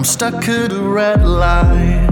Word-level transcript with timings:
I'm 0.00 0.04
stuck 0.04 0.48
at 0.48 0.72
a 0.72 0.80
red 0.80 1.26
light, 1.26 2.08